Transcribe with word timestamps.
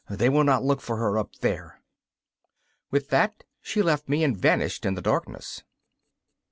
They 0.09 0.29
will 0.29 0.43
not 0.43 0.63
look 0.63 0.81
for 0.81 0.97
her 0.97 1.19
up 1.19 1.35
there.' 1.41 1.79
With 2.89 3.09
that 3.09 3.43
she 3.61 3.83
left 3.83 4.09
me 4.09 4.23
and 4.23 4.35
vanished 4.35 4.83
in 4.83 4.95
the 4.95 4.99
darkness. 5.03 5.61